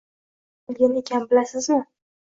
[0.71, 1.83] Nima qilgan ekan bilasizmi?